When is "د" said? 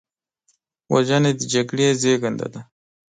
1.39-1.41